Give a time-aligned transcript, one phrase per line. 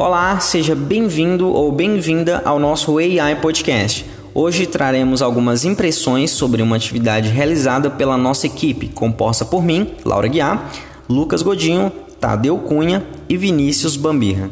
[0.00, 4.06] Olá, seja bem-vindo ou bem-vinda ao nosso AI Podcast.
[4.32, 10.28] Hoje traremos algumas impressões sobre uma atividade realizada pela nossa equipe, composta por mim, Laura
[10.28, 10.70] Guiar,
[11.08, 14.48] Lucas Godinho, Tadeu Cunha e Vinícius Bambirra.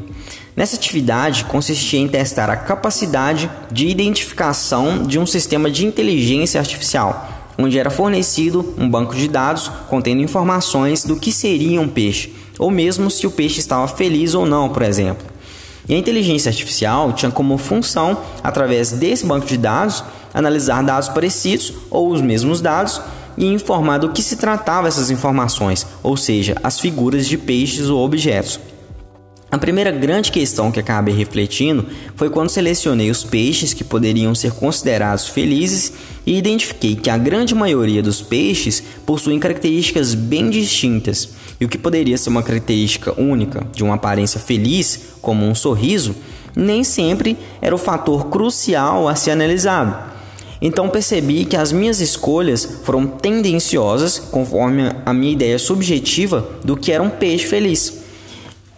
[0.57, 7.25] Nessa atividade consistia em testar a capacidade de identificação de um sistema de inteligência artificial,
[7.57, 12.69] onde era fornecido um banco de dados contendo informações do que seria um peixe, ou
[12.69, 15.36] mesmo se o peixe estava feliz ou não, por exemplo.
[15.89, 20.03] E a inteligência artificial tinha como função, através desse banco de dados,
[20.35, 23.01] analisar dados parecidos ou os mesmos dados
[23.37, 28.05] e informar do que se tratava essas informações, ou seja, as figuras de peixes ou
[28.05, 28.59] objetos.
[29.49, 31.87] A primeira grande questão que acabei refletindo
[32.17, 35.93] foi quando selecionei os peixes que poderiam ser considerados felizes
[36.27, 41.29] e identifiquei que a grande maioria dos peixes possuem características bem distintas,
[41.61, 46.17] e o que poderia ser uma característica única de uma aparência feliz, como um sorriso,
[46.55, 49.97] nem sempre era o fator crucial a ser analisado.
[50.61, 56.91] Então percebi que as minhas escolhas foram tendenciosas conforme a minha ideia subjetiva do que
[56.91, 58.06] era um peixe feliz.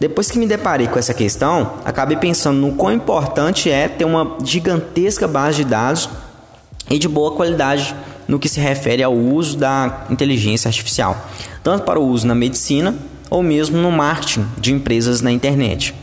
[0.01, 4.37] Depois que me deparei com essa questão, acabei pensando no quão importante é ter uma
[4.45, 6.09] gigantesca base de dados
[6.89, 7.95] e de boa qualidade
[8.29, 11.17] no que se refere ao uso da inteligência artificial,
[11.65, 12.95] tanto para o uso na medicina
[13.29, 15.95] ou mesmo no marketing de empresas na internet.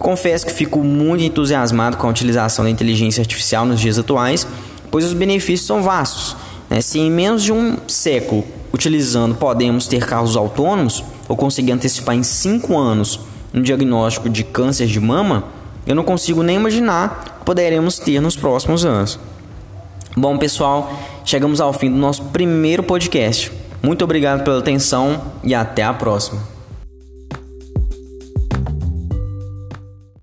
[0.00, 4.44] Confesso que fico muito entusiasmado com a utilização da inteligência artificial nos dias atuais,
[4.90, 6.36] pois os benefícios são vastos.
[6.72, 6.80] Né?
[6.80, 12.22] Se em menos de um século utilizando podemos ter carros autônomos, ou conseguir antecipar em
[12.22, 13.20] 5 anos
[13.54, 15.44] um diagnóstico de câncer de mama,
[15.86, 19.18] eu não consigo nem imaginar que poderemos ter nos próximos anos.
[20.16, 20.92] Bom, pessoal,
[21.24, 23.52] chegamos ao fim do nosso primeiro podcast.
[23.82, 26.51] Muito obrigado pela atenção e até a próxima.